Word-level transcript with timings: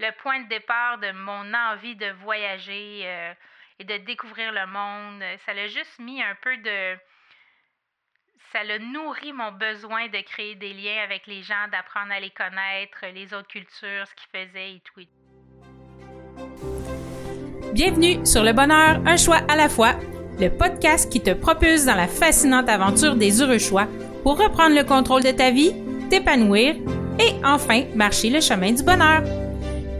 le 0.00 0.10
point 0.22 0.40
de 0.42 0.48
départ 0.48 0.98
de 0.98 1.12
mon 1.12 1.54
envie 1.54 1.96
de 1.96 2.10
voyager 2.22 3.02
euh, 3.04 3.32
et 3.78 3.84
de 3.84 3.96
découvrir 4.04 4.52
le 4.52 4.66
monde. 4.66 5.22
Ça 5.46 5.54
l'a 5.54 5.68
juste 5.68 5.98
mis 5.98 6.22
un 6.22 6.36
peu 6.42 6.56
de... 6.56 6.96
Ça 8.52 8.62
l'a 8.62 8.78
nourri 8.78 9.32
mon 9.32 9.52
besoin 9.52 10.06
de 10.08 10.20
créer 10.22 10.54
des 10.54 10.72
liens 10.72 11.02
avec 11.02 11.26
les 11.26 11.42
gens, 11.42 11.68
d'apprendre 11.72 12.12
à 12.12 12.20
les 12.20 12.30
connaître, 12.30 13.04
les 13.12 13.34
autres 13.34 13.48
cultures, 13.48 14.06
ce 14.06 14.14
qu'ils 14.14 14.46
faisaient 14.46 14.74
et 14.74 14.82
tout. 14.84 15.00
Bienvenue 17.72 18.24
sur 18.24 18.44
Le 18.44 18.52
Bonheur, 18.52 19.00
un 19.06 19.16
choix 19.16 19.40
à 19.48 19.56
la 19.56 19.68
fois, 19.68 19.94
le 20.38 20.48
podcast 20.48 21.10
qui 21.10 21.20
te 21.20 21.32
propulse 21.32 21.86
dans 21.86 21.96
la 21.96 22.06
fascinante 22.06 22.68
aventure 22.68 23.16
des 23.16 23.42
heureux 23.42 23.58
choix 23.58 23.88
pour 24.22 24.38
reprendre 24.38 24.76
le 24.76 24.84
contrôle 24.84 25.24
de 25.24 25.32
ta 25.32 25.50
vie, 25.50 25.74
t'épanouir 26.08 26.76
et 27.18 27.44
enfin 27.44 27.84
marcher 27.96 28.30
le 28.30 28.40
chemin 28.40 28.72
du 28.72 28.84
bonheur. 28.84 29.22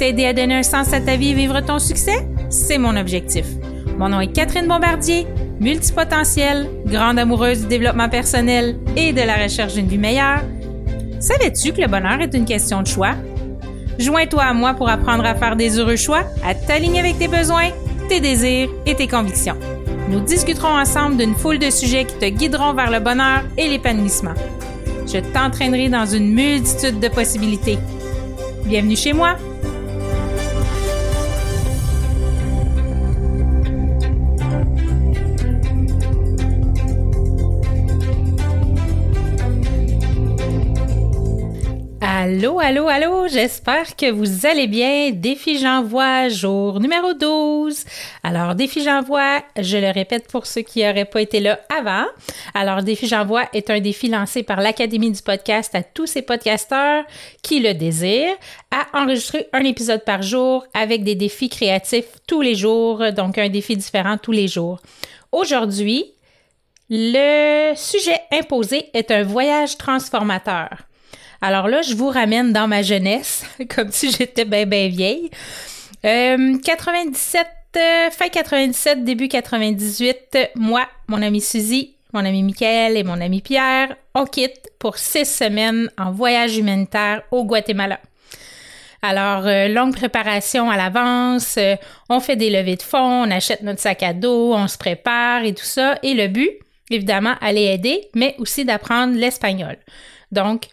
T'aider 0.05 0.27
à 0.27 0.35
donner 0.35 0.57
un 0.57 0.63
sens 0.63 0.93
à 0.93 1.01
ta 1.01 1.17
vie 1.17 1.31
et 1.31 1.33
vivre 1.33 1.59
ton 1.61 1.79
succès, 1.79 2.29
c'est 2.51 2.77
mon 2.77 2.95
objectif. 2.95 3.47
Mon 3.97 4.11
nom 4.11 4.21
est 4.21 4.31
Catherine 4.35 4.69
Bombardier, 4.69 5.27
multipotentielle, 5.61 6.69
grande 6.85 7.19
amoureuse 7.19 7.63
du 7.63 7.69
développement 7.69 8.11
personnel 8.11 8.77
et 8.99 9.15
de 9.15 9.23
la 9.23 9.37
recherche 9.37 9.73
d'une 9.73 9.89
vie 9.89 9.97
meilleure. 9.97 10.43
Savais-tu 11.21 11.73
que 11.73 11.81
le 11.81 11.87
bonheur 11.87 12.21
est 12.21 12.35
une 12.35 12.45
question 12.45 12.83
de 12.83 12.87
choix? 12.87 13.15
Joins-toi 13.99 14.43
à 14.43 14.53
moi 14.53 14.75
pour 14.75 14.91
apprendre 14.91 15.25
à 15.25 15.35
faire 15.37 15.57
des 15.57 15.79
heureux 15.79 15.97
choix, 15.97 16.25
à 16.45 16.55
t'aligner 16.55 17.01
avec 17.01 17.19
tes 17.19 17.29
besoins, 17.29 17.71
tes 18.11 18.21
désirs 18.21 18.69
et 18.85 18.95
tes 18.95 19.09
convictions. 19.09 19.57
Nous 20.11 20.21
discuterons 20.21 20.79
ensemble 20.79 21.17
d'une 21.17 21.35
foule 21.35 21.59
de 21.59 21.71
sujets 21.71 22.05
qui 22.05 22.17
te 22.17 22.27
guideront 22.27 22.75
vers 22.75 22.91
le 22.91 23.01
bonheur 23.01 23.41
et 23.57 23.69
l'épanouissement. 23.69 24.35
Je 25.07 25.21
t'entraînerai 25.33 25.89
dans 25.89 26.05
une 26.05 26.35
multitude 26.35 27.01
de 27.01 27.09
possibilités. 27.09 27.79
Bienvenue 28.67 28.97
chez 28.97 29.15
moi! 29.15 29.39
Allô, 42.27 42.59
allô, 42.59 42.89
allô, 42.89 43.29
j'espère 43.29 43.97
que 43.97 44.11
vous 44.11 44.47
allez 44.47 44.67
bien. 44.67 45.11
Défi 45.11 45.59
J'envoie, 45.59 46.31
jour 46.31 46.81
numéro 46.81 47.13
12. 47.13 47.85
Alors, 48.23 48.55
Défi 48.55 48.83
J'envoie, 48.83 49.43
je 49.61 49.77
le 49.77 49.91
répète 49.91 50.29
pour 50.29 50.47
ceux 50.47 50.63
qui 50.63 50.83
n'auraient 50.83 51.05
pas 51.05 51.21
été 51.21 51.41
là 51.41 51.61
avant. 51.69 52.07
Alors, 52.55 52.83
Défi 52.83 53.09
J'envoie 53.09 53.45
est 53.53 53.69
un 53.69 53.79
défi 53.79 54.09
lancé 54.09 54.43
par 54.43 54.63
l'Académie 54.63 55.11
du 55.11 55.21
podcast 55.21 55.75
à 55.75 55.83
tous 55.83 56.07
ces 56.07 56.23
podcasteurs 56.23 57.05
qui 57.43 57.61
le 57.61 57.75
désirent 57.75 58.39
à 58.71 59.03
enregistrer 59.03 59.47
un 59.53 59.65
épisode 59.65 60.03
par 60.03 60.23
jour 60.23 60.65
avec 60.73 61.05
des 61.05 61.17
défis 61.17 61.51
créatifs 61.51 62.09
tous 62.27 62.41
les 62.41 62.55
jours, 62.55 63.03
donc 63.13 63.37
un 63.37 63.51
défi 63.51 63.77
différent 63.77 64.17
tous 64.17 64.33
les 64.33 64.49
jours. 64.49 64.81
Aujourd'hui, 65.31 66.07
le 66.89 67.75
sujet 67.77 68.23
imposé 68.33 68.87
est 68.95 69.11
un 69.11 69.25
voyage 69.25 69.77
transformateur. 69.77 70.87
Alors 71.47 71.69
là, 71.69 71.83
je 71.83 71.95
vous 71.95 72.09
ramène 72.09 72.55
dans 72.55 72.67
ma 72.67 72.81
jeunesse, 72.81 73.45
comme 73.77 73.93
si 73.93 74.11
j'étais 74.11 74.47
bien, 74.47 74.65
bien 74.65 74.89
vieille. 74.89 75.31
97, 76.03 77.47
euh, 77.77 77.79
euh, 77.79 78.11
fin 78.11 78.31
97, 78.31 79.05
début 79.05 79.29
98, 79.29 80.39
moi, 80.55 80.89
mon 81.07 81.21
ami 81.21 81.43
Suzy, 81.43 81.97
mon 82.15 82.25
ami 82.25 82.43
Michael 82.43 82.97
et 82.97 83.03
mon 83.03 83.21
ami 83.21 83.43
Pierre, 83.43 83.95
on 84.15 84.25
quitte 84.25 84.71
pour 84.79 84.97
six 84.97 85.27
semaines 85.27 85.91
en 85.99 86.13
voyage 86.13 86.57
humanitaire 86.57 87.25
au 87.31 87.45
Guatemala. 87.45 88.01
Alors, 89.03 89.47
euh, 89.47 89.69
longue 89.69 89.95
préparation 89.95 90.71
à 90.71 90.79
l'avance, 90.79 91.59
on 92.09 92.21
fait 92.21 92.37
des 92.37 92.49
levées 92.49 92.77
de 92.77 92.83
fonds, 92.83 93.27
on 93.27 93.31
achète 93.31 93.61
notre 93.61 93.81
sac 93.81 94.03
à 94.03 94.15
dos, 94.15 94.55
on 94.55 94.67
se 94.67 94.79
prépare 94.79 95.45
et 95.45 95.53
tout 95.53 95.67
ça. 95.67 95.99
Et 96.03 96.15
le 96.15 96.29
but, 96.29 96.53
évidemment, 96.91 97.35
aller 97.43 97.65
aider, 97.65 98.09
mais 98.15 98.35
aussi 98.39 98.65
d'apprendre 98.65 99.15
l'espagnol. 99.15 99.77
Donc, 100.33 100.69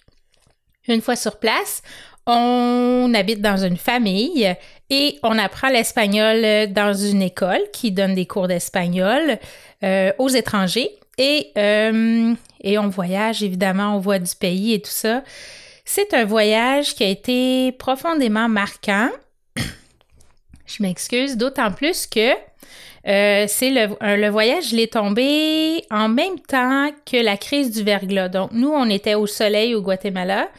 une 0.92 1.02
fois 1.02 1.16
sur 1.16 1.38
place, 1.38 1.82
on 2.28 3.12
habite 3.16 3.42
dans 3.42 3.58
une 3.58 3.78
famille 3.78 4.56
et 4.90 5.20
on 5.24 5.38
apprend 5.38 5.70
l'espagnol 5.70 6.72
dans 6.72 6.94
une 6.94 7.22
école 7.22 7.62
qui 7.74 7.92
donne 7.92 8.14
des 8.14 8.26
cours 8.26 8.48
d'espagnol 8.48 9.40
euh, 9.84 10.12
aux 10.20 10.30
étrangers. 10.30 10.92
Et, 11.18 11.52
euh, 11.58 12.34
et 12.62 12.78
on 12.78 12.90
voyage, 12.90 13.44
évidemment, 13.44 13.96
on 13.96 14.00
voit 14.00 14.20
du 14.20 14.36
pays 14.36 14.74
et 14.74 14.82
tout 14.82 14.92
ça. 14.92 15.24
C'est 15.86 16.14
un 16.14 16.26
voyage 16.26 16.96
qui 16.96 17.04
a 17.04 17.08
été 17.08 17.72
profondément 17.74 18.48
marquant. 18.48 19.10
Je 20.66 20.82
m'excuse, 20.84 21.38
d'autant 21.38 21.72
plus 21.72 22.08
que 22.08 22.32
euh, 23.08 23.46
c'est 23.48 23.72
le, 23.72 24.16
le, 24.16 24.30
voyage, 24.30 24.70
je 24.70 24.76
l'ai 24.76 24.88
tombé 24.88 25.84
en 25.90 26.08
même 26.08 26.40
temps 26.40 26.90
que 27.10 27.18
la 27.18 27.36
crise 27.36 27.72
du 27.72 27.84
verglas. 27.84 28.30
Donc, 28.30 28.52
nous, 28.52 28.70
on 28.70 28.90
était 28.90 29.16
au 29.16 29.26
soleil 29.26 29.74
au 29.74 29.82
Guatemala 29.82 30.50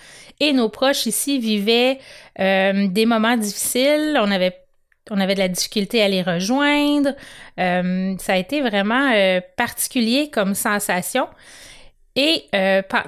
et 0.48 0.52
nos 0.52 0.68
proches 0.68 1.06
ici 1.06 1.38
vivaient 1.38 1.98
euh, 2.38 2.88
des 2.88 3.06
moments 3.06 3.36
difficiles. 3.36 4.18
On 4.20 4.30
avait 4.30 4.58
on 5.10 5.18
avait 5.18 5.34
de 5.34 5.40
la 5.40 5.48
difficulté 5.48 6.00
à 6.00 6.08
les 6.08 6.22
rejoindre. 6.22 7.14
Euh, 7.58 8.14
ça 8.18 8.34
a 8.34 8.36
été 8.36 8.60
vraiment 8.60 9.10
particulier 9.56 10.30
comme 10.30 10.54
sensation. 10.54 11.26
Et 12.14 12.44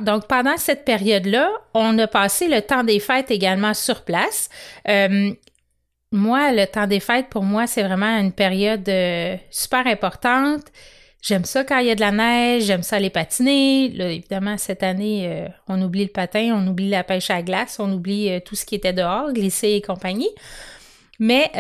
donc 0.00 0.27
pendant 0.27 0.56
cette 0.56 0.84
période-là, 0.84 1.50
on 1.72 1.97
a 1.99 2.09
passé 2.09 2.49
le 2.49 2.62
temps 2.62 2.83
des 2.83 2.99
fêtes 2.99 3.31
également 3.31 3.75
sur 3.75 4.03
place 4.03 4.49
moi, 6.15 6.53
le 6.53 6.66
temps 6.66 6.87
des 6.87 7.01
fêtes, 7.01 7.28
pour 7.28 7.43
moi, 7.43 7.66
c'est 7.66 7.83
vraiment 7.83 8.19
une 8.19 8.33
période 8.33 8.89
euh, 8.89 9.37
super 9.51 9.87
importante. 9.87 10.62
J'aime 11.24 11.44
ça 11.44 11.64
quand 11.64 11.78
il 11.78 11.86
y 11.86 11.90
a 11.90 11.94
de 11.94 12.00
la 12.00 12.12
neige, 12.12 12.64
j'aime 12.64 12.82
ça 12.82 12.96
aller 12.96 13.10
patiner. 13.10 13.88
Là, 13.90 14.10
évidemment, 14.10 14.58
cette 14.58 14.82
année, 14.82 15.26
euh, 15.26 15.48
on 15.68 15.80
oublie 15.80 16.04
le 16.04 16.10
patin, 16.10 16.52
on 16.54 16.66
oublie 16.66 16.90
la 16.90 17.02
pêche 17.02 17.30
à 17.30 17.42
glace, 17.42 17.78
on 17.80 17.90
oublie 17.92 18.30
euh, 18.30 18.40
tout 18.40 18.54
ce 18.54 18.66
qui 18.66 18.74
était 18.74 18.92
dehors, 18.92 19.32
glisser 19.32 19.70
et 19.70 19.80
compagnie. 19.80 20.30
Mais, 21.18 21.50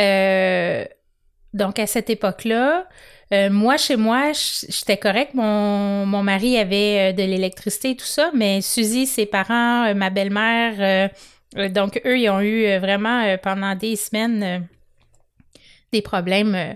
donc, 1.54 1.78
à 1.78 1.86
cette 1.86 2.10
époque-là, 2.10 2.88
moi, 3.50 3.76
chez 3.76 3.96
moi, 3.96 4.32
j'étais 4.32 4.96
correct. 4.96 5.32
Mon, 5.34 6.04
mon 6.04 6.22
mari 6.22 6.58
avait 6.58 7.12
de 7.12 7.22
l'électricité 7.22 7.90
et 7.90 7.96
tout 7.96 8.04
ça, 8.04 8.30
mais 8.34 8.60
Suzy, 8.60 9.06
ses 9.06 9.26
parents, 9.26 9.94
ma 9.94 10.10
belle-mère, 10.10 11.10
euh, 11.56 11.68
donc, 11.68 12.00
eux, 12.04 12.18
ils 12.18 12.28
ont 12.30 12.40
eu 12.40 12.66
euh, 12.66 12.78
vraiment 12.78 13.22
euh, 13.22 13.36
pendant 13.36 13.74
des 13.74 13.96
semaines 13.96 14.66
des 15.92 16.02
problèmes 16.02 16.74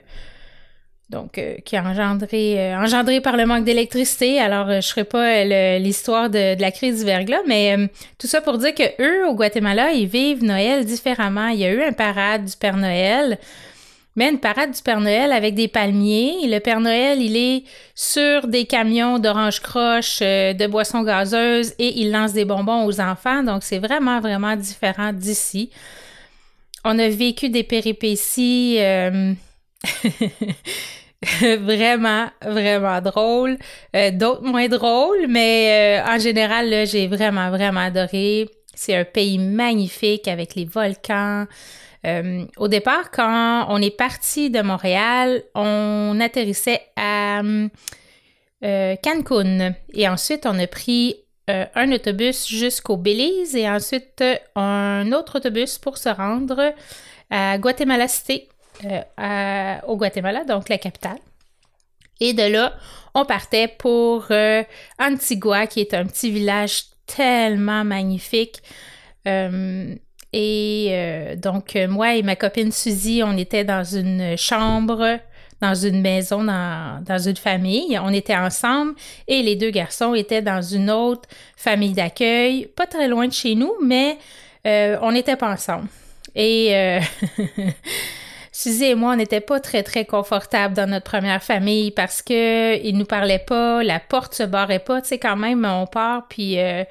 donc 1.10 1.40
qui 1.64 1.76
a 1.76 1.82
engendré, 1.82 2.74
engendré 2.76 3.20
par 3.20 3.36
le 3.36 3.46
manque 3.46 3.64
d'électricité. 3.64 4.40
Alors, 4.40 4.68
je 4.68 4.76
ne 4.76 4.80
ferai 4.82 5.04
pas 5.04 5.78
l'histoire 5.78 6.28
de, 6.28 6.60
la 6.60 6.70
crise 6.70 7.00
du 7.00 7.04
verglas, 7.06 7.42
mais 7.46 7.88
tout 8.18 8.26
ça 8.26 8.40
pour 8.40 8.58
dire 8.58 8.74
que 8.74 8.82
eux, 9.00 9.26
au 9.26 9.34
Guatemala, 9.34 9.92
ils 9.92 10.06
vivent 10.06 10.44
Noël 10.44 10.84
différemment. 10.84 11.48
Il 11.48 11.60
y 11.60 11.64
a 11.64 11.72
eu 11.72 11.82
un 11.82 11.92
parade 11.92 12.44
du 12.44 12.56
Père 12.56 12.76
Noël 12.76 13.38
mais 14.18 14.30
une 14.30 14.40
parade 14.40 14.72
du 14.72 14.82
Père 14.82 15.00
Noël 15.00 15.30
avec 15.30 15.54
des 15.54 15.68
palmiers. 15.68 16.40
le 16.42 16.58
Père 16.58 16.80
Noël, 16.80 17.22
il 17.22 17.36
est 17.36 17.62
sur 17.94 18.48
des 18.48 18.64
camions 18.64 19.20
d'orange 19.20 19.60
croche, 19.60 20.18
euh, 20.22 20.52
de 20.54 20.66
boissons 20.66 21.04
gazeuses 21.04 21.72
et 21.78 22.00
il 22.00 22.10
lance 22.10 22.32
des 22.32 22.44
bonbons 22.44 22.84
aux 22.84 23.00
enfants. 23.00 23.44
Donc, 23.44 23.62
c'est 23.62 23.78
vraiment, 23.78 24.18
vraiment 24.18 24.56
différent 24.56 25.12
d'ici. 25.12 25.70
On 26.84 26.98
a 26.98 27.08
vécu 27.08 27.48
des 27.48 27.62
péripéties 27.62 28.78
euh, 28.80 29.34
vraiment, 31.42 32.28
vraiment 32.42 33.00
drôles. 33.00 33.58
Euh, 33.94 34.10
d'autres 34.10 34.42
moins 34.42 34.68
drôles, 34.68 35.26
mais 35.28 36.02
en 36.06 36.18
général, 36.18 36.86
j'ai 36.86 37.06
vraiment, 37.06 37.50
vraiment 37.50 37.80
adoré. 37.80 38.48
C'est 38.74 38.94
un 38.94 39.04
pays 39.04 39.38
magnifique 39.38 40.28
avec 40.28 40.54
les 40.54 40.64
volcans. 40.64 41.46
Euh, 42.06 42.44
au 42.56 42.68
départ, 42.68 43.10
quand 43.10 43.66
on 43.68 43.82
est 43.82 43.96
parti 43.96 44.50
de 44.50 44.60
Montréal, 44.60 45.42
on 45.54 46.18
atterrissait 46.20 46.82
à 46.96 47.40
euh, 48.64 48.96
Cancun 49.02 49.74
et 49.92 50.08
ensuite 50.08 50.46
on 50.46 50.58
a 50.58 50.66
pris 50.66 51.16
euh, 51.50 51.64
un 51.74 51.92
autobus 51.92 52.46
jusqu'au 52.46 52.96
Belize 52.96 53.56
et 53.56 53.68
ensuite 53.68 54.22
un 54.54 55.10
autre 55.12 55.38
autobus 55.38 55.78
pour 55.78 55.98
se 55.98 56.08
rendre 56.08 56.72
à 57.30 57.58
Guatemala 57.58 58.08
City, 58.08 58.48
au 58.84 59.96
Guatemala, 59.96 60.44
donc 60.44 60.68
la 60.68 60.78
capitale. 60.78 61.18
Et 62.20 62.32
de 62.32 62.42
là, 62.42 62.74
on 63.14 63.24
partait 63.24 63.68
pour 63.68 64.26
Antigua, 64.98 65.66
qui 65.66 65.80
est 65.80 65.94
un 65.94 66.06
petit 66.06 66.30
village 66.30 66.84
tellement 67.06 67.84
magnifique. 67.84 68.62
Et 70.32 70.88
euh, 70.90 71.36
donc, 71.36 71.74
euh, 71.76 71.88
moi 71.88 72.14
et 72.14 72.22
ma 72.22 72.36
copine 72.36 72.70
Suzy, 72.70 73.22
on 73.24 73.36
était 73.36 73.64
dans 73.64 73.84
une 73.84 74.36
chambre, 74.36 75.18
dans 75.60 75.74
une 75.74 76.02
maison, 76.02 76.44
dans, 76.44 77.02
dans 77.02 77.18
une 77.18 77.36
famille. 77.36 77.98
On 78.02 78.12
était 78.12 78.36
ensemble 78.36 78.94
et 79.26 79.42
les 79.42 79.56
deux 79.56 79.70
garçons 79.70 80.14
étaient 80.14 80.42
dans 80.42 80.60
une 80.60 80.90
autre 80.90 81.28
famille 81.56 81.92
d'accueil, 81.92 82.66
pas 82.66 82.86
très 82.86 83.08
loin 83.08 83.26
de 83.26 83.32
chez 83.32 83.54
nous, 83.54 83.72
mais 83.82 84.18
euh, 84.66 84.98
on 85.00 85.12
n'était 85.12 85.36
pas 85.36 85.50
ensemble. 85.50 85.88
Et 86.34 86.76
euh, 86.76 87.00
Suzy 88.60 88.86
et 88.86 88.94
moi, 88.96 89.12
on 89.12 89.16
n'était 89.16 89.40
pas 89.40 89.60
très, 89.60 89.84
très 89.84 90.04
confortables 90.04 90.74
dans 90.74 90.90
notre 90.90 91.08
première 91.08 91.44
famille 91.44 91.92
parce 91.92 92.22
que 92.22 92.76
il 92.84 92.98
nous 92.98 93.04
parlait 93.04 93.38
pas, 93.38 93.84
la 93.84 94.00
porte 94.00 94.34
se 94.34 94.42
barrait 94.42 94.80
pas. 94.80 95.00
Tu 95.00 95.10
sais, 95.10 95.18
quand 95.20 95.36
même, 95.36 95.64
on 95.64 95.86
part, 95.86 96.26
puis 96.26 96.58
euh, 96.58 96.82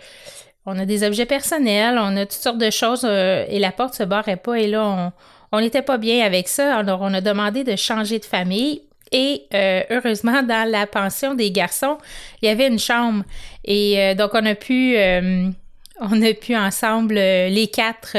on 0.65 0.79
a 0.79 0.85
des 0.85 1.03
objets 1.05 1.25
personnels, 1.25 1.97
on 1.99 2.15
a 2.15 2.25
toutes 2.25 2.41
sortes 2.41 2.57
de 2.57 2.69
choses 2.69 3.03
euh, 3.03 3.43
et 3.49 3.59
la 3.59 3.73
porte 3.73 3.95
se 3.95 4.03
barrait 4.03 4.37
pas. 4.37 4.57
Et 4.57 4.67
là, 4.67 5.11
on 5.51 5.59
n'était 5.59 5.81
pas 5.81 5.97
bien 5.97 6.25
avec 6.25 6.47
ça. 6.47 6.73
Alors, 6.73 7.01
on 7.01 7.13
a 7.13 7.19
demandé 7.19 7.65
de 7.65 7.75
changer 7.75 8.19
de 8.19 8.25
famille. 8.25 8.83
Et 9.11 9.43
euh, 9.53 9.83
heureusement, 9.89 10.43
dans 10.43 10.71
la 10.71 10.87
pension 10.87 11.33
des 11.33 11.51
garçons, 11.51 11.97
il 12.41 12.47
y 12.47 12.49
avait 12.49 12.67
une 12.67 12.79
chambre. 12.79 13.25
Et 13.65 14.15
donc, 14.15 14.31
on 14.35 14.45
a 14.45 14.55
pu, 14.55 14.95
on 15.99 16.21
a 16.21 16.33
pu 16.33 16.55
ensemble, 16.55 17.15
les 17.15 17.67
quatre, 17.67 18.15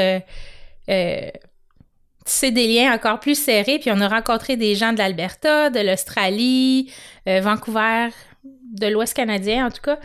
c'est 2.29 2.51
des 2.51 2.67
liens 2.67 2.93
encore 2.93 3.19
plus 3.19 3.35
serrés. 3.35 3.79
Puis 3.79 3.91
on 3.91 3.99
a 4.01 4.07
rencontré 4.07 4.55
des 4.55 4.75
gens 4.75 4.93
de 4.93 4.99
l'Alberta, 4.99 5.69
de 5.69 5.79
l'Australie, 5.79 6.91
euh, 7.27 7.41
Vancouver, 7.41 8.09
de 8.43 8.87
l'Ouest 8.87 9.15
canadien 9.15 9.67
en 9.67 9.71
tout 9.71 9.81
cas. 9.81 9.97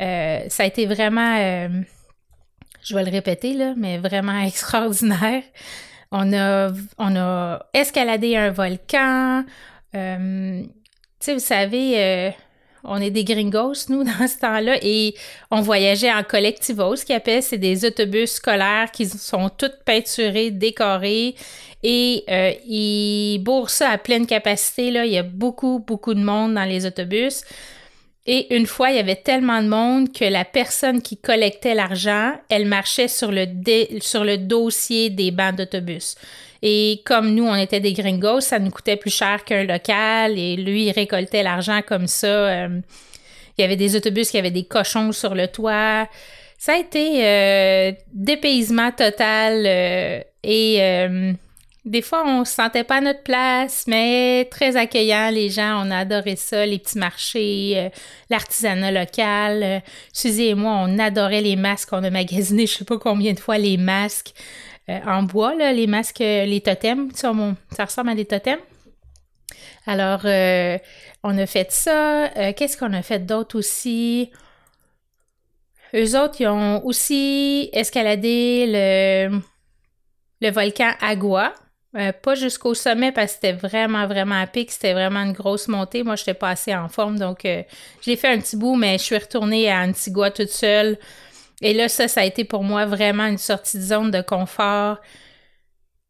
Euh, 0.00 0.44
ça 0.48 0.64
a 0.64 0.66
été 0.66 0.86
vraiment, 0.86 1.36
euh, 1.38 1.68
je 2.82 2.94
vais 2.94 3.04
le 3.04 3.10
répéter 3.10 3.54
là, 3.54 3.74
mais 3.76 3.98
vraiment 3.98 4.38
extraordinaire. 4.46 5.42
On 6.10 6.32
a, 6.34 6.70
on 6.98 7.16
a 7.16 7.66
escaladé 7.72 8.36
un 8.36 8.50
volcan. 8.50 9.44
tu 9.92 9.98
sais, 11.20 11.32
vous 11.32 11.38
savez, 11.38 12.34
on 12.84 13.00
est 13.00 13.10
des 13.10 13.24
gringos, 13.24 13.88
nous, 13.88 14.04
dans 14.04 14.28
ce 14.28 14.38
temps-là, 14.38 14.78
et 14.82 15.14
on 15.50 15.60
voyageait 15.60 16.12
en 16.12 16.22
collectivos, 16.22 16.96
ce 16.96 17.04
qu'ils 17.04 17.16
appellent, 17.16 17.42
c'est 17.42 17.58
des 17.58 17.84
autobus 17.84 18.32
scolaires 18.32 18.90
qui 18.92 19.06
sont 19.06 19.48
toutes 19.48 19.84
peinturés, 19.84 20.50
décorés, 20.50 21.34
et 21.82 22.24
euh, 22.28 22.52
ils 22.66 23.38
bourrent 23.38 23.70
ça 23.70 23.90
à 23.90 23.98
pleine 23.98 24.26
capacité. 24.26 24.86
Il 24.88 25.12
y 25.12 25.18
a 25.18 25.24
beaucoup, 25.24 25.82
beaucoup 25.84 26.14
de 26.14 26.22
monde 26.22 26.54
dans 26.54 26.64
les 26.64 26.86
autobus. 26.86 27.42
Et 28.24 28.54
une 28.54 28.66
fois, 28.66 28.90
il 28.90 28.96
y 28.96 29.00
avait 29.00 29.16
tellement 29.16 29.60
de 29.60 29.68
monde 29.68 30.12
que 30.12 30.24
la 30.24 30.44
personne 30.44 31.02
qui 31.02 31.16
collectait 31.16 31.74
l'argent, 31.74 32.34
elle 32.48 32.66
marchait 32.66 33.08
sur 33.08 33.32
le, 33.32 33.46
sur 34.00 34.22
le 34.22 34.38
dossier 34.38 35.10
des 35.10 35.32
bancs 35.32 35.56
d'autobus. 35.56 36.14
Et 36.62 37.02
comme 37.04 37.34
nous, 37.34 37.44
on 37.44 37.56
était 37.56 37.80
des 37.80 37.92
gringos, 37.92 38.40
ça 38.40 38.60
nous 38.60 38.70
coûtait 38.70 38.96
plus 38.96 39.12
cher 39.12 39.44
qu'un 39.44 39.64
local 39.64 40.38
et 40.38 40.56
lui, 40.56 40.86
il 40.86 40.92
récoltait 40.92 41.42
l'argent 41.42 41.80
comme 41.86 42.06
ça. 42.06 42.26
Euh, 42.26 42.80
il 43.58 43.62
y 43.62 43.64
avait 43.64 43.76
des 43.76 43.96
autobus 43.96 44.30
qui 44.30 44.38
avaient 44.38 44.52
des 44.52 44.64
cochons 44.64 45.10
sur 45.10 45.34
le 45.34 45.48
toit. 45.48 46.08
Ça 46.58 46.74
a 46.74 46.76
été 46.76 47.26
euh, 47.26 47.92
dépaysement 48.12 48.92
total 48.92 49.64
euh, 49.66 50.20
et 50.44 51.34
des 51.84 52.00
fois, 52.00 52.22
on 52.24 52.44
se 52.44 52.54
sentait 52.54 52.84
pas 52.84 52.98
à 52.98 53.00
notre 53.00 53.24
place, 53.24 53.86
mais 53.88 54.46
très 54.52 54.76
accueillant, 54.76 55.30
les 55.32 55.50
gens, 55.50 55.84
on 55.84 55.90
a 55.90 55.98
adoré 55.98 56.36
ça, 56.36 56.64
les 56.64 56.78
petits 56.78 56.96
marchés, 56.98 57.90
l'artisanat 58.30 58.92
local. 58.92 59.82
Suzy 60.12 60.46
et 60.46 60.54
moi, 60.54 60.74
on 60.86 60.96
adorait 61.00 61.40
les 61.40 61.56
masques, 61.56 61.88
on 61.90 62.04
a 62.04 62.10
magasiné 62.10 62.68
je 62.68 62.74
sais 62.74 62.84
pas 62.84 62.98
combien 62.98 63.32
de 63.32 63.40
fois 63.40 63.58
les 63.58 63.78
masques. 63.78 64.32
Euh, 64.88 64.98
en 65.06 65.22
bois, 65.22 65.54
les 65.54 65.86
masques, 65.86 66.20
euh, 66.20 66.44
les 66.44 66.60
totems. 66.60 67.10
Ça, 67.14 67.32
ressemble 67.84 68.10
à 68.10 68.14
des 68.14 68.24
totems. 68.24 68.60
Alors, 69.86 70.22
euh, 70.24 70.78
on 71.22 71.36
a 71.38 71.46
fait 71.46 71.70
ça. 71.70 72.28
Qu'est-ce 72.56 72.76
qu'on 72.76 72.92
a 72.92 73.02
fait 73.02 73.20
d'autre 73.20 73.58
aussi? 73.58 74.30
Eux 75.94 76.18
autres, 76.18 76.40
ils 76.40 76.48
ont 76.48 76.84
aussi 76.84 77.68
escaladé 77.72 78.66
le, 78.68 79.40
le 80.40 80.50
volcan 80.50 80.92
Agua. 81.00 81.52
pas 81.92 82.34
jusqu'au 82.34 82.74
sommet 82.74 83.12
parce 83.12 83.32
que 83.32 83.34
c'était 83.34 83.52
vraiment, 83.52 84.06
vraiment 84.06 84.40
à 84.40 84.46
pic. 84.46 84.70
C'était 84.70 84.94
vraiment 84.94 85.20
une 85.20 85.32
grosse 85.32 85.68
montée. 85.68 86.02
Moi, 86.02 86.16
je 86.16 86.22
n'étais 86.22 86.34
pas 86.34 86.50
assez 86.50 86.74
en 86.74 86.88
forme. 86.88 87.18
Donc, 87.18 87.40
je 87.44 87.64
l'ai 88.06 88.16
fait 88.16 88.28
un 88.28 88.38
petit 88.38 88.56
bout, 88.56 88.76
mais 88.76 88.98
je 88.98 89.02
suis 89.04 89.18
retournée 89.18 89.70
à 89.70 89.82
Antigua 89.82 90.30
toute 90.30 90.50
seule. 90.50 90.96
Et 91.62 91.72
là, 91.74 91.88
ça, 91.88 92.08
ça 92.08 92.20
a 92.20 92.24
été 92.24 92.44
pour 92.44 92.64
moi 92.64 92.86
vraiment 92.86 93.26
une 93.26 93.38
sortie 93.38 93.78
de 93.78 93.82
zone 93.82 94.10
de 94.10 94.20
confort 94.20 94.98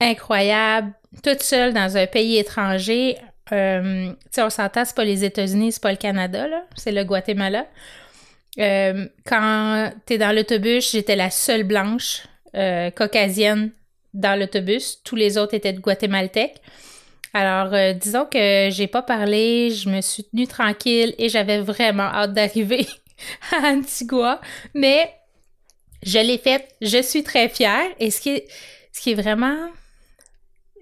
incroyable, 0.01 0.93
toute 1.23 1.43
seule 1.43 1.73
dans 1.73 1.97
un 1.97 2.07
pays 2.07 2.39
étranger. 2.39 3.17
Euh, 3.53 4.11
tu 4.11 4.17
sais, 4.31 4.43
on 4.43 4.51
s'entend, 4.51 4.85
c'est 4.85 4.97
pas 4.97 5.05
les 5.05 5.25
États-Unis, 5.25 5.73
c'est 5.73 5.83
pas 5.83 5.93
le 5.93 5.99
Canada, 5.99 6.49
là, 6.49 6.65
c'est 6.75 6.91
le 6.91 7.05
Guatemala. 7.05 7.67
Euh, 8.59 9.07
quand 9.25 9.93
t'es 10.07 10.19
dans 10.19 10.35
l'autobus, 10.35 10.91
j'étais 10.91 11.17
la 11.17 11.31
seule 11.31 11.65
blanche 11.65 12.23
euh, 12.55 12.91
caucasienne 12.91 13.71
dans 14.15 14.39
l'autobus. 14.39 15.03
Tous 15.05 15.17
les 15.17 15.39
autres 15.39 15.55
étaient 15.55 15.73
de 15.73 15.81
guatémaltèques. 15.81 16.61
Alors, 17.35 17.73
euh, 17.73 17.95
disons 17.95 18.27
que 18.27 18.69
j'ai 18.71 18.87
pas 18.87 19.01
parlé, 19.01 19.71
je 19.71 19.89
me 19.89 20.03
suis 20.03 20.25
tenue 20.25 20.47
tranquille 20.47 21.15
et 21.17 21.31
j'avais 21.31 21.61
vraiment 21.61 22.03
hâte 22.03 22.35
d'arriver 22.35 22.87
à 23.53 23.69
Antigua. 23.69 24.41
Mais 24.75 25.11
je 26.03 26.19
l'ai 26.19 26.39
faite, 26.39 26.75
je 26.81 27.01
suis 27.03 27.23
très 27.23 27.49
fière. 27.49 27.85
Et 27.99 28.11
ce 28.11 28.21
qui 28.21 28.31
est, 28.31 28.47
ce 28.93 29.01
qui 29.01 29.13
est 29.13 29.15
vraiment, 29.15 29.71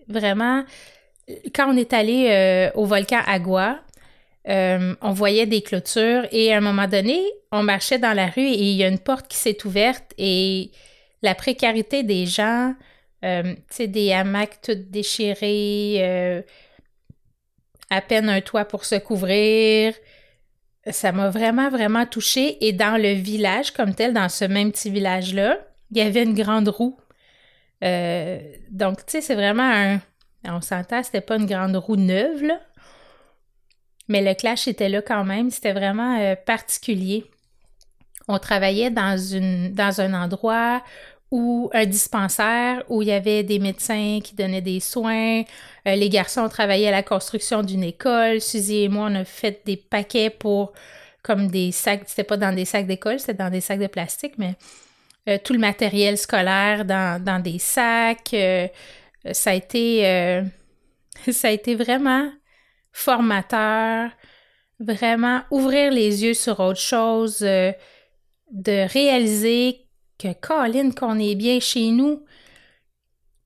vraiment, 0.08 0.64
quand 1.54 1.72
on 1.72 1.76
est 1.76 1.92
allé 1.92 2.28
euh, 2.30 2.70
au 2.74 2.84
volcan 2.84 3.20
Agua, 3.26 3.80
euh, 4.48 4.94
on 5.02 5.12
voyait 5.12 5.46
des 5.46 5.62
clôtures 5.62 6.26
et 6.32 6.52
à 6.52 6.56
un 6.56 6.60
moment 6.60 6.88
donné, 6.88 7.22
on 7.52 7.62
marchait 7.62 7.98
dans 7.98 8.14
la 8.14 8.26
rue 8.26 8.46
et 8.46 8.70
il 8.70 8.76
y 8.76 8.84
a 8.84 8.88
une 8.88 8.98
porte 8.98 9.28
qui 9.28 9.36
s'est 9.36 9.66
ouverte 9.66 10.14
et 10.16 10.70
la 11.22 11.34
précarité 11.34 12.02
des 12.02 12.24
gens, 12.24 12.74
euh, 13.24 13.42
tu 13.42 13.60
sais, 13.68 13.86
des 13.86 14.12
hamacs 14.12 14.62
toutes 14.62 14.90
déchirés, 14.90 16.44
à 17.90 18.00
peine 18.00 18.30
un 18.30 18.40
toit 18.40 18.64
pour 18.64 18.86
se 18.86 18.94
couvrir, 18.94 19.92
ça 20.88 21.12
m'a 21.12 21.30
vraiment, 21.30 21.68
vraiment 21.68 22.06
touchée. 22.06 22.64
Et 22.66 22.72
dans 22.72 23.00
le 23.00 23.12
village 23.12 23.72
comme 23.72 23.94
tel, 23.94 24.14
dans 24.14 24.28
ce 24.28 24.44
même 24.44 24.72
petit 24.72 24.90
village-là, 24.90 25.58
il 25.90 25.98
y 25.98 26.00
avait 26.00 26.22
une 26.22 26.34
grande 26.34 26.68
roue. 26.68 26.98
Euh, 27.84 28.40
donc, 28.70 29.04
tu 29.06 29.12
sais, 29.12 29.20
c'est 29.20 29.34
vraiment 29.34 29.70
un. 29.70 30.00
On 30.44 30.60
s'entend, 30.60 31.02
c'était 31.02 31.20
pas 31.20 31.36
une 31.36 31.46
grande 31.46 31.76
roue 31.76 31.96
neuve, 31.96 32.42
là. 32.42 32.60
Mais 34.08 34.22
le 34.22 34.34
clash 34.34 34.66
était 34.66 34.88
là 34.88 35.02
quand 35.02 35.24
même. 35.24 35.50
C'était 35.50 35.72
vraiment 35.72 36.18
euh, 36.18 36.34
particulier. 36.34 37.30
On 38.26 38.38
travaillait 38.38 38.90
dans, 38.90 39.18
une, 39.18 39.72
dans 39.72 40.00
un 40.00 40.14
endroit 40.14 40.82
ou 41.30 41.70
un 41.72 41.86
dispensaire 41.86 42.82
où 42.88 43.02
il 43.02 43.08
y 43.08 43.12
avait 43.12 43.44
des 43.44 43.58
médecins 43.58 44.18
qui 44.22 44.34
donnaient 44.34 44.60
des 44.60 44.80
soins. 44.80 45.42
Euh, 45.86 45.94
les 45.94 46.08
garçons 46.08 46.48
travaillaient 46.48 46.88
à 46.88 46.92
la 46.92 47.02
construction 47.02 47.62
d'une 47.62 47.84
école. 47.84 48.40
Suzy 48.40 48.82
et 48.82 48.88
moi, 48.88 49.08
on 49.10 49.14
a 49.14 49.24
fait 49.24 49.62
des 49.64 49.76
paquets 49.76 50.30
pour 50.30 50.72
comme 51.22 51.48
des 51.48 51.70
sacs. 51.70 52.02
C'était 52.06 52.24
pas 52.24 52.36
dans 52.36 52.54
des 52.54 52.64
sacs 52.64 52.86
d'école, 52.86 53.20
c'était 53.20 53.34
dans 53.34 53.50
des 53.50 53.60
sacs 53.60 53.78
de 53.78 53.86
plastique, 53.86 54.34
mais 54.38 54.54
euh, 55.28 55.38
tout 55.42 55.52
le 55.52 55.60
matériel 55.60 56.18
scolaire 56.18 56.84
dans, 56.84 57.42
des 57.42 57.58
sacs. 57.58 58.34
Euh, 58.34 58.66
ça 59.32 59.50
a 59.50 59.54
été 59.54 60.42
ça 61.30 61.48
a 61.48 61.50
été 61.50 61.76
vraiment 61.76 62.28
formateur, 62.92 64.10
vraiment 64.80 65.42
ouvrir 65.50 65.92
les 65.92 66.24
yeux 66.24 66.34
sur 66.34 66.58
autre 66.58 66.80
chose, 66.80 67.40
de 67.40 67.74
réaliser 68.92 69.86
que 70.20 70.32
Colin, 70.34 70.90
qu'on 70.90 71.18
est 71.18 71.34
bien 71.34 71.60
chez 71.60 71.90
nous, 71.90 72.22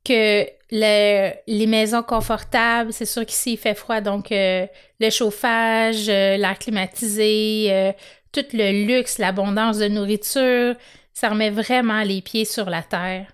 que 0.04 0.47
les 0.71 1.66
maisons 1.66 2.02
confortables, 2.02 2.93
c'est 2.93 3.07
sûr 3.07 3.25
qu'ici 3.25 3.52
il 3.52 3.59
fait 3.59 3.75
froid, 3.75 4.00
donc 4.00 4.33
euh, 4.33 4.66
le 5.00 5.11
chauffage, 5.11 6.09
euh, 6.09 6.37
l'air 6.37 6.59
climatisé, 6.59 7.69
euh, 7.71 7.93
tout 8.33 8.45
le 8.52 8.85
luxe, 8.87 9.19
l'abondance 9.19 9.78
de 9.78 9.88
nourriture, 9.88 10.75
ça 11.12 11.28
remet 11.28 11.50
vraiment 11.50 12.02
les 12.02 12.21
pieds 12.23 12.45
sur 12.45 12.69
la 12.69 12.83
terre. 12.83 13.28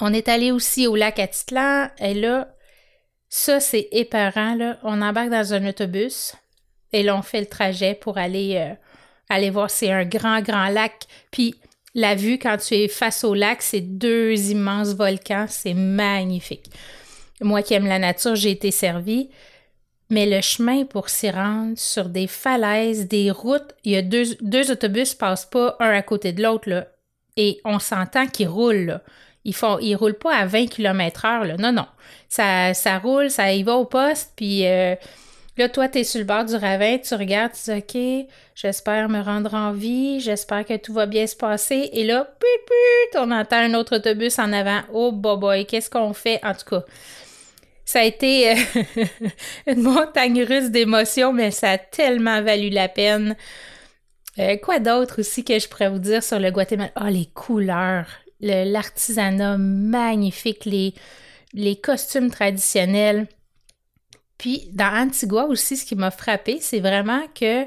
On 0.00 0.12
est 0.12 0.28
allé 0.28 0.52
aussi 0.52 0.86
au 0.86 0.96
lac 0.96 1.18
Atitlan 1.18 1.88
et 1.98 2.14
là, 2.14 2.48
ça 3.28 3.60
c'est 3.60 3.88
épeurant, 3.92 4.54
là. 4.54 4.78
On 4.82 5.02
embarque 5.02 5.30
dans 5.30 5.52
un 5.52 5.68
autobus 5.68 6.34
et 6.92 7.02
là 7.02 7.16
on 7.16 7.22
fait 7.22 7.40
le 7.40 7.46
trajet 7.46 7.94
pour 7.94 8.16
aller, 8.16 8.74
aller 9.28 9.50
voir, 9.50 9.70
c'est 9.70 9.92
un 9.92 10.04
grand, 10.04 10.40
grand 10.40 10.68
lac. 10.68 11.04
Puis 11.30 11.54
la 11.96 12.14
vue 12.14 12.38
quand 12.38 12.58
tu 12.58 12.74
es 12.74 12.88
face 12.88 13.24
au 13.24 13.34
lac, 13.34 13.62
c'est 13.62 13.80
deux 13.80 14.50
immenses 14.50 14.94
volcans, 14.94 15.46
c'est 15.48 15.74
magnifique. 15.74 16.70
Moi 17.40 17.62
qui 17.62 17.72
aime 17.72 17.86
la 17.86 17.98
nature, 17.98 18.36
j'ai 18.36 18.50
été 18.50 18.70
servie. 18.70 19.30
Mais 20.10 20.26
le 20.26 20.40
chemin 20.40 20.84
pour 20.84 21.08
s'y 21.08 21.30
rendre 21.30 21.76
sur 21.76 22.08
des 22.08 22.28
falaises, 22.28 23.08
des 23.08 23.30
routes, 23.30 23.74
il 23.82 23.92
y 23.92 23.96
a 23.96 24.02
deux, 24.02 24.36
deux 24.40 24.70
autobus 24.70 25.14
passent 25.14 25.46
pas 25.46 25.74
un 25.80 25.90
à 25.90 26.02
côté 26.02 26.32
de 26.32 26.42
l'autre. 26.42 26.86
Et 27.36 27.60
on 27.64 27.78
s'entend 27.78 28.26
qu'ils 28.26 28.48
roulent, 28.48 28.86
là. 28.86 29.02
Ils 29.44 29.54
font, 29.54 29.78
ils 29.80 29.94
roulent 29.94 30.18
pas 30.18 30.34
à 30.36 30.46
20 30.46 30.66
km 30.66 31.24
heure, 31.24 31.44
là. 31.44 31.56
Non, 31.56 31.72
non. 31.72 31.86
Ça, 32.28 32.74
ça 32.74 32.98
roule, 32.98 33.30
ça 33.30 33.52
y 33.52 33.62
va 33.62 33.74
au 33.74 33.86
poste, 33.86 34.32
puis 34.36 34.66
euh, 34.66 34.94
Là, 35.58 35.70
toi, 35.70 35.88
tu 35.88 35.98
es 35.98 36.04
sur 36.04 36.18
le 36.18 36.26
bord 36.26 36.44
du 36.44 36.54
ravin, 36.54 36.98
tu 36.98 37.14
regardes, 37.14 37.52
tu 37.52 37.70
dis 37.70 37.78
OK, 37.78 38.28
j'espère 38.54 39.08
me 39.08 39.22
rendre 39.22 39.54
en 39.54 39.72
vie, 39.72 40.20
j'espère 40.20 40.66
que 40.66 40.76
tout 40.76 40.92
va 40.92 41.06
bien 41.06 41.26
se 41.26 41.34
passer. 41.34 41.88
Et 41.94 42.04
là, 42.04 42.24
put, 42.24 42.46
put, 42.66 43.18
on 43.18 43.30
entend 43.30 43.56
un 43.56 43.72
autre 43.72 43.96
autobus 43.96 44.38
en 44.38 44.52
avant. 44.52 44.80
Oh, 44.92 45.12
boy, 45.12 45.64
qu'est-ce 45.64 45.88
qu'on 45.88 46.12
fait? 46.12 46.44
En 46.44 46.52
tout 46.52 46.68
cas, 46.68 46.84
ça 47.86 48.00
a 48.00 48.04
été 48.04 48.50
euh, 48.50 48.54
une 49.66 49.82
montagne 49.82 50.42
russe 50.42 50.70
d'émotions, 50.70 51.32
mais 51.32 51.50
ça 51.50 51.70
a 51.70 51.78
tellement 51.78 52.42
valu 52.42 52.68
la 52.68 52.88
peine. 52.88 53.34
Euh, 54.38 54.58
quoi 54.58 54.78
d'autre 54.78 55.20
aussi 55.20 55.42
que 55.42 55.58
je 55.58 55.68
pourrais 55.68 55.88
vous 55.88 55.98
dire 55.98 56.22
sur 56.22 56.38
le 56.38 56.50
Guatemala? 56.50 56.90
Ah, 56.96 57.10
les 57.10 57.26
couleurs, 57.26 58.06
l'artisanat 58.40 59.56
magnifique, 59.56 60.66
les, 60.66 60.92
les 61.54 61.76
costumes 61.76 62.30
traditionnels. 62.30 63.26
Puis 64.38 64.68
dans 64.72 64.94
Antigua 64.94 65.44
aussi, 65.46 65.76
ce 65.76 65.84
qui 65.84 65.94
m'a 65.94 66.10
frappé, 66.10 66.58
c'est 66.60 66.80
vraiment 66.80 67.22
que 67.34 67.66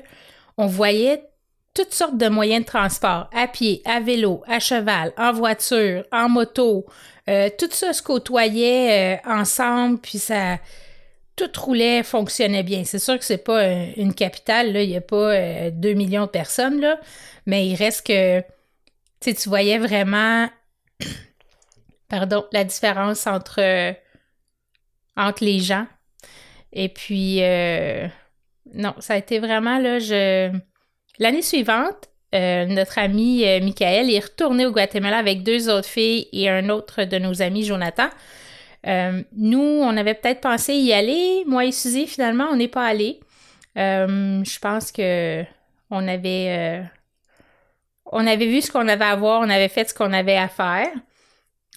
on 0.58 0.68
voyait 0.68 1.24
toutes 1.74 1.94
sortes 1.94 2.18
de 2.18 2.28
moyens 2.28 2.66
de 2.66 2.68
transport, 2.68 3.30
à 3.34 3.48
pied, 3.48 3.82
à 3.86 4.00
vélo, 4.00 4.44
à 4.48 4.60
cheval, 4.60 5.14
en 5.18 5.32
voiture, 5.32 6.04
en 6.12 6.28
moto. 6.28 6.86
Euh, 7.30 7.50
tout 7.58 7.70
ça 7.72 7.94
se 7.94 8.02
côtoyait 8.02 9.18
euh, 9.18 9.30
ensemble, 9.30 10.00
puis 10.00 10.20
ça, 10.20 10.58
tout 11.36 11.50
roulait, 11.58 12.04
fonctionnait 12.04 12.64
bien. 12.64 12.84
C'est 12.84 13.00
sûr 13.00 13.18
que 13.18 13.24
c'est 13.24 13.38
pas 13.38 13.66
une 13.96 14.14
capitale, 14.14 14.74
là, 14.74 14.84
il 14.84 14.90
n'y 14.90 14.98
a 14.98 15.02
pas 15.02 15.70
2 15.72 15.90
euh, 15.90 15.96
millions 15.96 16.26
de 16.26 16.32
personnes, 16.32 16.82
là, 16.82 17.00
mais 17.46 17.68
il 17.68 17.76
reste 17.76 18.06
que, 18.08 18.42
tu 19.22 19.34
tu 19.34 19.50
voyais 19.50 19.78
vraiment, 19.78 20.50
pardon, 22.10 22.46
la 22.52 22.64
différence 22.64 23.28
entre, 23.28 23.96
entre 25.16 25.44
les 25.44 25.60
gens. 25.60 25.86
Et 26.74 26.90
puis, 26.90 27.40
euh, 27.42 28.08
non, 28.74 28.94
ça 29.00 29.14
a 29.14 29.18
été 29.18 29.40
vraiment, 29.40 29.80
là. 29.80 30.00
L'année 31.18 31.42
suivante, 31.42 32.10
euh, 32.34 32.66
notre 32.66 33.00
ami 33.00 33.44
euh, 33.46 33.60
Michael 33.62 34.10
est 34.10 34.20
retourné 34.20 34.66
au 34.66 34.72
Guatemala 34.72 35.18
avec 35.18 35.44
deux 35.44 35.70
autres 35.70 35.88
filles 35.88 36.28
et 36.32 36.50
un 36.50 36.70
autre 36.70 37.04
de 37.04 37.18
nos 37.18 37.42
amis, 37.42 37.64
Jonathan. 37.64 38.10
nous, 38.86 39.60
on 39.60 39.98
avait 39.98 40.14
peut-être 40.14 40.42
pensé 40.42 40.74
y 40.76 40.94
aller. 40.94 41.44
Moi 41.46 41.66
et 41.66 41.72
Suzy, 41.72 42.08
finalement, 42.08 42.46
on 42.52 42.56
n'est 42.56 42.68
pas 42.68 42.86
allés. 42.86 43.20
je 43.76 44.60
pense 44.60 44.92
que 44.92 45.44
on 45.92 46.08
avait, 46.08 46.84
on 48.06 48.26
avait 48.26 48.46
vu 48.46 48.62
ce 48.62 48.72
qu'on 48.72 48.88
avait 48.88 49.06
à 49.06 49.16
voir, 49.16 49.42
on 49.42 49.50
avait 49.50 49.68
fait 49.70 49.90
ce 49.90 49.94
qu'on 49.94 50.14
avait 50.14 50.38
à 50.38 50.48
faire. 50.48 50.90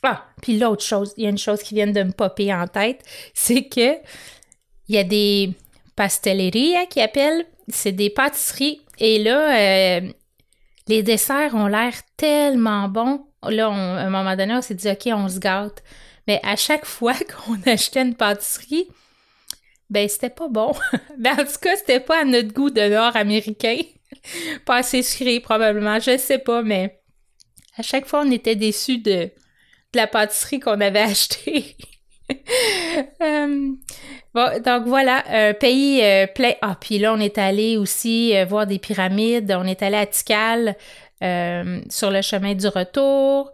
Ah, 0.02 0.25
puis 0.42 0.58
l'autre 0.58 0.82
chose, 0.82 1.14
il 1.16 1.25
y 1.25 1.26
a 1.26 1.30
une 1.30 1.38
chose 1.38 1.62
qui 1.62 1.75
vient 1.75 1.87
de 1.87 2.02
me 2.02 2.11
popper 2.11 2.52
en 2.52 2.66
tête, 2.66 3.02
c'est 3.34 3.68
que 3.68 3.96
il 4.92 4.96
y 4.96 4.99
a 4.99 5.04
des 5.04 5.54
pastelleries 5.96 6.75
qui 6.90 7.00
appellent, 7.00 7.46
c'est 7.68 7.92
des 7.92 8.11
pâtisseries. 8.11 8.82
Et 8.99 9.22
là, 9.22 9.56
euh, 9.56 10.12
les 10.87 11.02
desserts 11.02 11.54
ont 11.54 11.66
l'air 11.66 11.94
tellement 12.18 12.88
bons. 12.88 13.25
Là, 13.42 13.68
à 13.68 13.70
un 13.70 14.11
moment 14.11 14.37
donné, 14.37 14.54
on 14.54 14.61
s'est 14.61 14.75
dit, 14.75 14.90
OK, 14.90 15.06
on 15.06 15.28
se 15.28 15.38
gâte. 15.38 15.82
Mais 16.26 16.40
à 16.42 16.56
chaque 16.56 16.84
fois 16.84 17.14
qu'on 17.46 17.58
achetait 17.64 18.02
une 18.02 18.14
pâtisserie, 18.14 18.87
ben, 19.88 20.06
c'était 20.08 20.28
pas 20.28 20.49
bon. 20.49 20.72
ben, 21.18 21.32
en 21.32 21.44
tout 21.44 21.58
cas, 21.62 21.75
c'était 21.76 22.00
pas 22.00 22.20
à 22.20 22.25
notre 22.25 22.52
goût 22.52 22.68
de 22.68 22.87
nord-américain. 22.87 23.78
pas 24.66 24.76
assez 24.76 25.02
sucré, 25.02 25.40
probablement. 25.40 26.00
Je 26.00 26.18
sais 26.18 26.38
pas, 26.38 26.61
mais 26.61 27.00
à 27.78 27.82
chaque 27.82 28.04
fois, 28.04 28.25
on 28.26 28.30
était 28.30 28.56
déçus 28.56 28.99
de, 28.99 29.30
la 29.94 30.06
pâtisserie 30.06 30.61
qu'on 30.61 30.80
avait 30.82 31.00
achetée. 31.00 31.76
Euh, 33.20 33.72
donc 34.35 34.87
voilà, 34.87 35.25
un 35.29 35.55
pays 35.55 36.03
euh, 36.03 36.27
plein. 36.27 36.53
Ah, 36.62 36.77
puis 36.81 36.99
là, 36.99 37.12
on 37.12 37.21
est 37.21 37.39
allé 37.39 37.77
aussi 37.77 38.37
euh, 38.37 38.45
voir 38.45 38.67
des 38.67 38.79
pyramides. 38.79 39.55
On 39.57 39.67
est 39.67 39.83
allé 39.83 39.97
à 39.97 40.07
Tikal 40.07 40.77
sur 41.91 42.11
le 42.11 42.21
chemin 42.21 42.55
du 42.55 42.67
retour. 42.67 43.53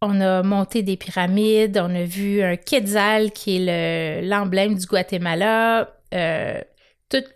On 0.00 0.20
a 0.20 0.42
monté 0.42 0.82
des 0.82 0.96
pyramides. 0.96 1.78
On 1.78 1.94
a 1.94 2.04
vu 2.04 2.42
un 2.42 2.56
quetzal 2.56 3.32
qui 3.32 3.66
est 3.66 4.22
l'emblème 4.22 4.74
du 4.76 4.86
Guatemala. 4.86 5.90
toute 7.08 7.26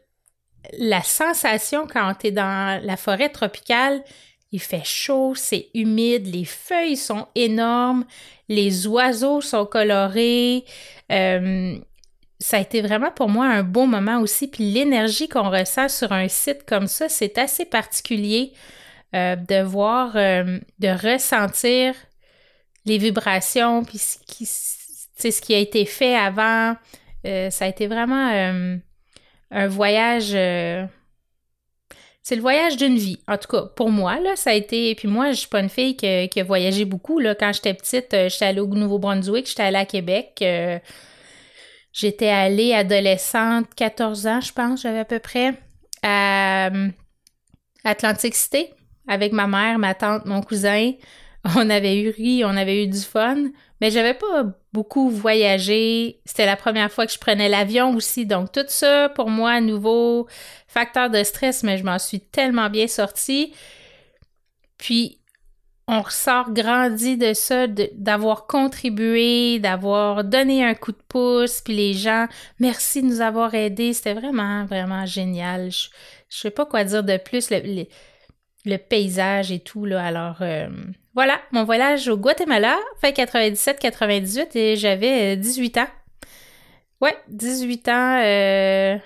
la 0.79 1.03
sensation 1.03 1.87
quand 1.87 2.15
tu 2.21 2.29
es 2.29 2.31
dans 2.31 2.81
la 2.85 2.97
forêt 2.97 3.31
tropicale, 3.31 4.03
il 4.53 4.61
fait 4.61 4.85
chaud, 4.85 5.35
c'est 5.35 5.69
humide, 5.75 6.27
les 6.27 6.45
feuilles 6.45 6.97
sont 6.97 7.27
énormes, 7.35 8.05
les 8.49 8.87
oiseaux 8.87 9.41
sont 9.41 9.67
colorés. 9.67 10.65
Euh, 11.13 11.77
ça 12.39 12.59
a 12.59 12.61
été 12.61 12.81
vraiment 12.81 13.11
pour 13.11 13.29
moi 13.29 13.47
un 13.47 13.63
beau 13.63 13.87
moment 13.87 14.21
aussi. 14.21 14.49
Puis 14.49 14.71
l'énergie 14.71 15.29
qu'on 15.29 15.51
ressent 15.51 15.89
sur 15.89 16.13
un 16.13 16.29
site 16.29 16.65
comme 16.65 16.87
ça, 16.87 17.09
c'est 17.09 17.39
assez 17.39 17.65
particulier 17.65 18.53
euh, 19.15 19.37
de 19.37 19.63
voir, 19.63 20.13
euh, 20.17 20.59
de 20.79 20.89
ressentir 20.89 21.95
les 22.85 22.99
vibrations, 22.99 23.85
puis 23.85 23.99
ce 23.99 24.19
qui, 24.27 24.47
ce 24.47 25.41
qui 25.41 25.55
a 25.55 25.59
été 25.59 25.85
fait 25.85 26.17
avant. 26.17 26.77
ça 27.25 27.65
a 27.65 27.69
été 27.69 27.87
vraiment 27.87 28.79
un 29.51 29.69
voyage 29.69 30.35
c'est 32.29 32.37
le 32.37 32.43
voyage 32.43 32.77
d'une 32.77 32.99
vie. 32.99 33.19
En 33.27 33.39
tout 33.39 33.49
cas, 33.49 33.63
pour 33.75 33.89
moi, 33.89 34.21
là, 34.21 34.37
ça 34.37 34.51
a 34.51 34.53
été. 34.53 34.95
Puis 34.95 35.09
moi, 35.09 35.31
je 35.31 35.39
suis 35.39 35.49
pas 35.49 35.61
une 35.61 35.71
fille 35.71 35.97
qui, 35.97 36.07
a 36.07 36.45
voyagé 36.45 36.85
beaucoup. 36.85 37.19
Là. 37.21 37.35
Quand 37.35 37.55
j'étais 37.55 37.73
petite, 37.73 38.13
euh, 38.13 38.29
j'étais 38.29 38.45
allée 38.45 38.61
au 38.61 38.67
Nouveau-Brunswick, 38.67 39.47
j'étais 39.47 39.63
allée 39.63 39.79
à 39.79 39.87
Québec. 39.87 40.45
J'étais 41.99 42.29
allée 42.29 42.75
adolescente, 42.75 43.75
14 43.75 44.27
ans, 44.29 44.41
je 44.41 44.53
pense, 44.53 44.83
j'avais 44.83 45.01
à 45.01 45.05
peu 45.05 45.19
près, 45.19 45.55
à 46.05 46.69
euh, 46.69 46.91
Atlantic 47.83 48.37
City, 48.37 48.67
avec 49.09 49.33
ma 49.33 49.49
mère, 49.49 49.81
ma 49.81 49.95
tante, 49.95 50.25
mon 50.25 50.41
cousin. 50.41 50.93
On 51.57 51.71
avait 51.71 52.01
eu 52.01 52.11
ri, 52.11 52.45
on 52.45 52.57
avait 52.57 52.85
eu 52.85 52.87
du 52.87 53.01
fun. 53.01 53.51
Mais 53.81 53.91
j'avais 53.91 54.15
pas 54.15 54.45
beaucoup 54.73 55.11
voyagé. 55.11 56.21
C'était 56.25 56.47
la 56.47 56.57
première 56.57 56.93
fois 56.93 57.07
que 57.07 57.13
je 57.13 57.19
prenais 57.19 57.49
l'avion 57.49 57.95
aussi. 57.95 58.27
Donc, 58.27 58.53
tout 58.53 58.65
ça, 58.69 59.09
pour 59.09 59.29
moi, 59.31 59.61
nouveau 59.61 60.29
facteur 60.69 61.11
de 61.11 61.23
stress, 61.25 61.65
mais 61.65 61.79
je 61.79 61.85
m'en 61.85 61.99
suis 61.99 62.21
tellement 62.21 62.71
bien 62.71 62.87
sortie. 62.87 63.55
Puis, 64.77 65.18
on 65.89 66.03
ressort 66.03 66.53
grandi 66.53 67.17
de 67.17 67.33
ça, 67.33 67.67
d'avoir 67.67 68.47
contribué, 68.47 69.59
d'avoir 69.59 70.23
donné 70.23 70.63
un 70.63 70.75
coup 70.75 70.93
de 70.93 71.03
pouce, 71.09 71.63
puis 71.63 71.75
les 71.75 71.95
gens, 71.95 72.27
merci 72.61 73.03
de 73.03 73.07
nous 73.07 73.21
avoir 73.23 73.55
aidés. 73.55 73.95
C'était 73.95 74.13
vraiment, 74.13 74.67
vraiment 74.67 75.07
génial. 75.07 75.71
Je, 75.71 75.89
je 76.29 76.39
sais 76.39 76.51
pas 76.51 76.67
quoi 76.67 76.85
dire 76.85 77.03
de 77.03 77.17
plus. 77.17 77.51
Le, 77.51 77.87
le, 78.67 78.77
paysage 78.77 79.51
et 79.51 79.61
tout, 79.61 79.87
là. 79.87 80.05
Alors, 80.05 80.43
euh, 80.43 80.69
voilà, 81.15 81.41
mon 81.53 81.65
voyage 81.65 82.07
au 82.09 82.19
Guatemala, 82.19 82.79
fin 83.01 83.11
97-98 83.11 84.57
et 84.57 84.77
j'avais 84.77 85.37
18 85.37 85.77
euh, 85.77 85.81
ans. 85.81 85.87
Ouais, 87.01 87.17
18 87.29 87.89
ans, 87.89 88.21
euh, 88.23 88.99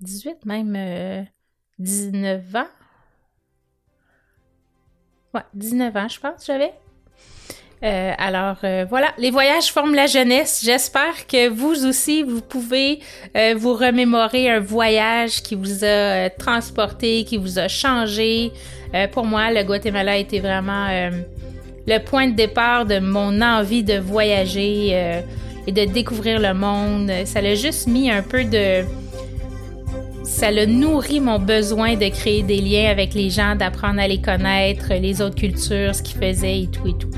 18 0.00 0.46
même, 0.46 1.26
19 1.78 2.42
euh, 2.54 2.58
ans. 2.58 2.66
Ouais, 5.34 5.42
19 5.54 5.96
ans, 5.96 6.08
je 6.08 6.20
pense, 6.20 6.46
j'avais. 6.46 6.72
Euh, 7.84 8.12
alors 8.18 8.56
voilà, 8.88 9.12
les 9.18 9.30
voyages 9.30 9.72
forment 9.72 9.94
la 9.94 10.06
jeunesse. 10.06 10.62
J'espère 10.64 11.28
que 11.28 11.48
vous 11.48 11.86
aussi, 11.86 12.24
vous 12.24 12.40
pouvez 12.40 12.98
vous 13.56 13.74
remémorer 13.74 14.50
un 14.50 14.58
voyage 14.58 15.42
qui 15.42 15.54
vous 15.54 15.84
a 15.84 16.28
transporté, 16.28 17.24
qui 17.24 17.36
vous 17.36 17.60
a 17.60 17.68
changé. 17.68 18.50
pour 19.12 19.24
moi, 19.24 19.52
le 19.52 19.62
Guatemala 19.62 20.12
a 20.12 20.16
été 20.16 20.40
vraiment 20.40 20.88
le 21.88 21.98
point 22.00 22.28
de 22.28 22.34
départ 22.34 22.84
de 22.84 22.98
mon 22.98 23.40
envie 23.40 23.82
de 23.82 23.98
voyager 23.98 24.90
euh, 24.92 25.20
et 25.66 25.72
de 25.72 25.86
découvrir 25.86 26.38
le 26.38 26.52
monde. 26.52 27.10
Ça 27.24 27.40
l'a 27.40 27.54
juste 27.54 27.86
mis 27.86 28.10
un 28.10 28.22
peu 28.22 28.44
de... 28.44 28.84
Ça 30.28 30.50
l'a 30.50 30.66
nourri 30.66 31.20
mon 31.20 31.38
besoin 31.38 31.96
de 31.96 32.06
créer 32.10 32.42
des 32.42 32.60
liens 32.60 32.90
avec 32.90 33.14
les 33.14 33.30
gens, 33.30 33.56
d'apprendre 33.56 33.98
à 33.98 34.06
les 34.06 34.20
connaître, 34.20 34.92
les 34.92 35.22
autres 35.22 35.36
cultures, 35.36 35.94
ce 35.94 36.02
qu'ils 36.02 36.18
faisaient 36.18 36.60
et 36.60 36.66
tout 36.66 36.86
et 36.86 36.92
tout. 36.92 37.08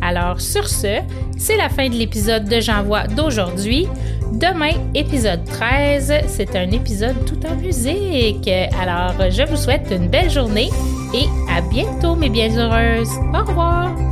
Alors 0.00 0.40
sur 0.40 0.68
ce, 0.68 1.00
c'est 1.36 1.56
la 1.56 1.68
fin 1.68 1.88
de 1.88 1.94
l'épisode 1.94 2.44
de 2.44 2.60
J'envoie 2.60 3.08
d'aujourd'hui. 3.08 3.88
Demain, 4.32 4.72
épisode 4.94 5.44
13, 5.44 6.12
c'est 6.28 6.56
un 6.56 6.70
épisode 6.70 7.24
tout 7.26 7.44
en 7.46 7.56
musique. 7.56 8.48
Alors 8.80 9.30
je 9.30 9.42
vous 9.42 9.56
souhaite 9.56 9.88
une 9.90 10.08
belle 10.08 10.30
journée 10.30 10.70
et 11.12 11.26
à 11.50 11.60
bientôt 11.62 12.14
mes 12.14 12.30
bien 12.30 12.56
heureuses. 12.56 13.10
Au 13.34 13.44
revoir. 13.44 14.11